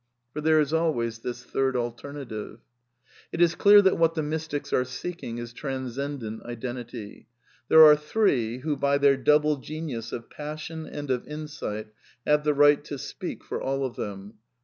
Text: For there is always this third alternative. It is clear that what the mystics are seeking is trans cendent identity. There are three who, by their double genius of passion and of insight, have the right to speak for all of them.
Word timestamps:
For 0.33 0.41
there 0.41 0.59
is 0.59 0.73
always 0.73 1.19
this 1.19 1.43
third 1.43 1.75
alternative. 1.75 2.57
It 3.31 3.39
is 3.39 3.53
clear 3.53 3.83
that 3.83 3.99
what 3.99 4.15
the 4.15 4.23
mystics 4.23 4.73
are 4.73 4.83
seeking 4.83 5.37
is 5.37 5.53
trans 5.53 5.95
cendent 5.95 6.43
identity. 6.43 7.27
There 7.69 7.85
are 7.85 7.95
three 7.95 8.61
who, 8.61 8.75
by 8.75 8.97
their 8.97 9.15
double 9.15 9.57
genius 9.57 10.11
of 10.11 10.27
passion 10.27 10.87
and 10.87 11.11
of 11.11 11.27
insight, 11.27 11.89
have 12.25 12.43
the 12.43 12.55
right 12.55 12.83
to 12.85 12.97
speak 12.97 13.43
for 13.43 13.61
all 13.61 13.85
of 13.85 13.95
them. 13.95 14.39